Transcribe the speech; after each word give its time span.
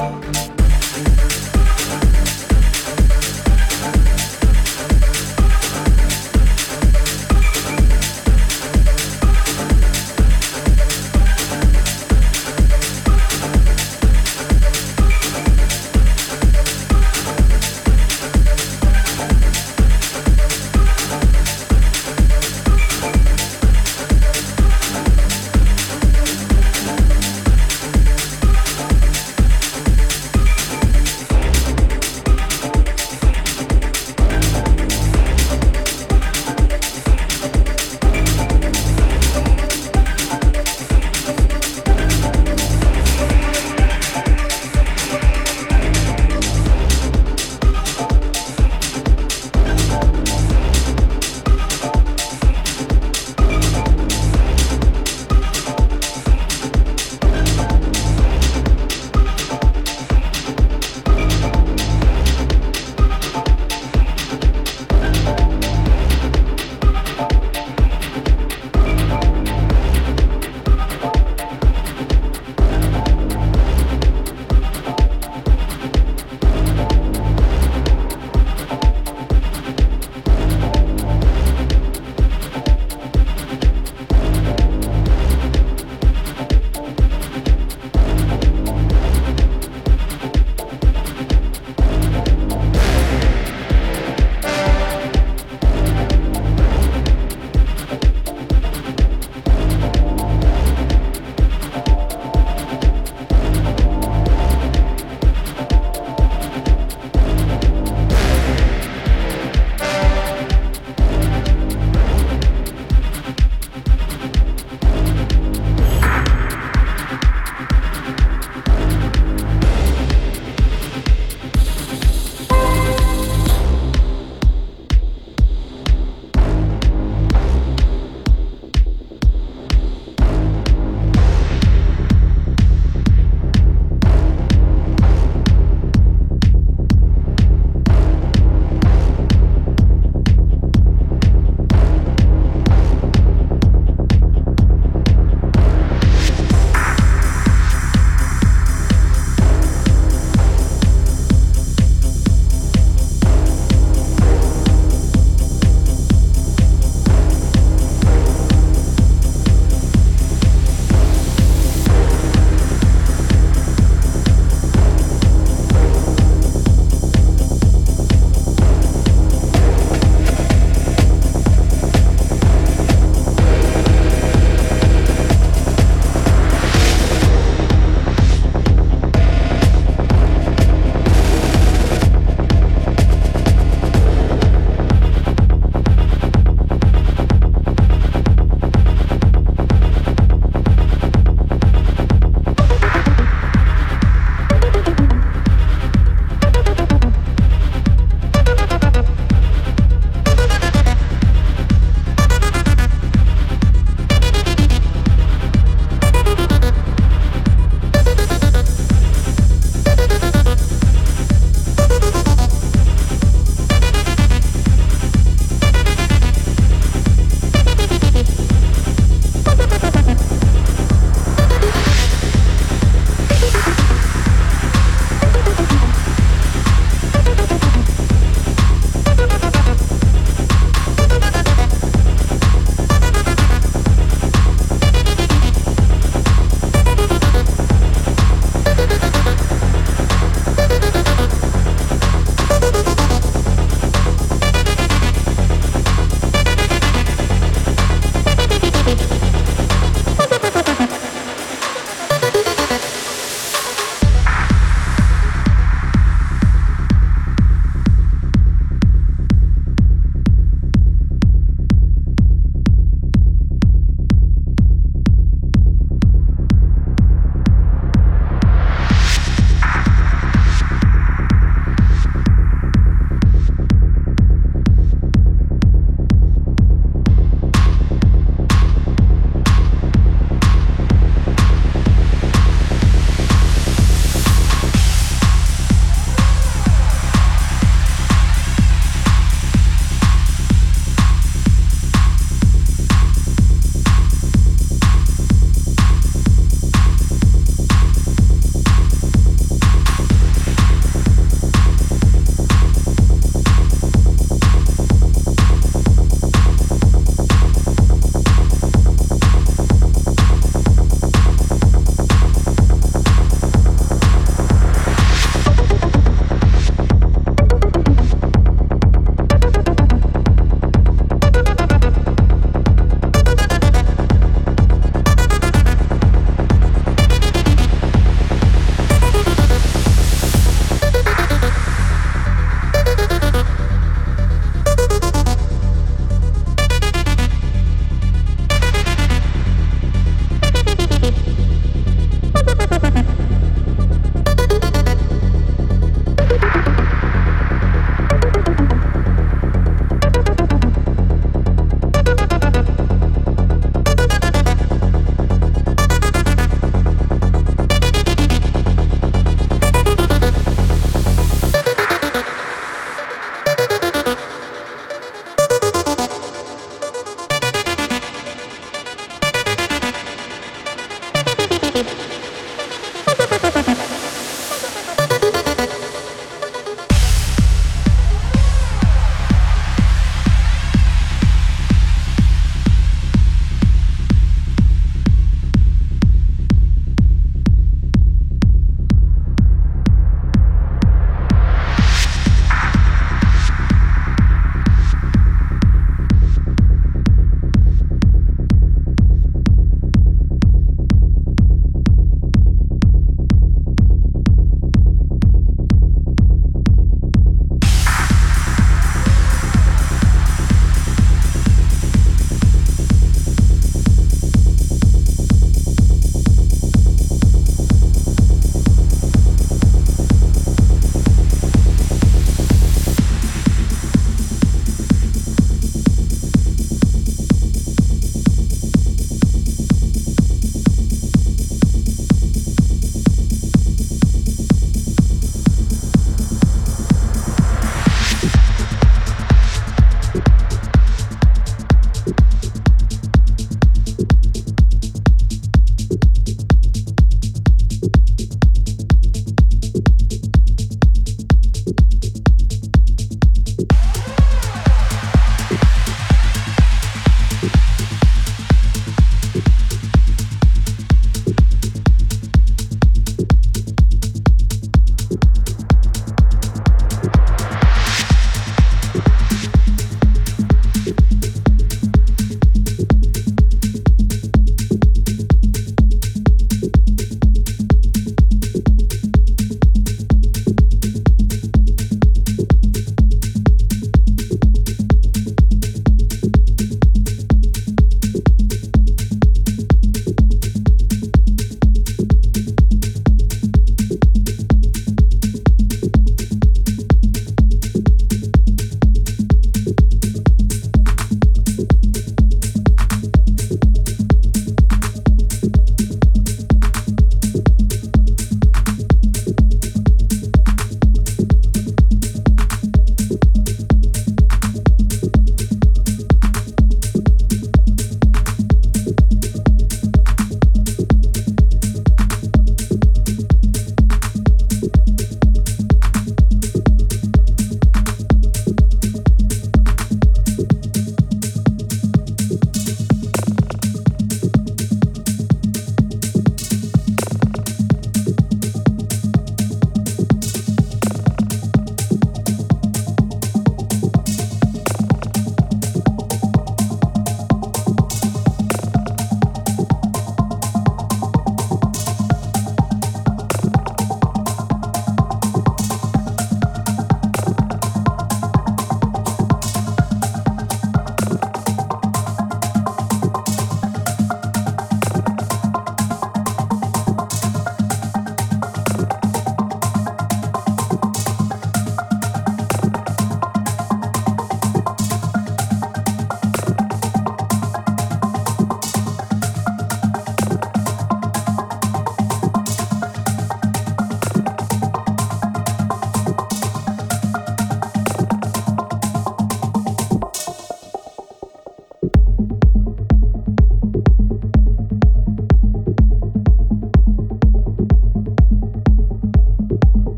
you 0.00 0.59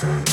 thank 0.00 0.28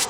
you 0.00 0.05